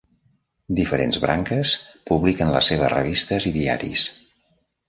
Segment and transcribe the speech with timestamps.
[0.79, 1.75] Diferents branques
[2.13, 4.09] publiquen les seves revistes i diaris.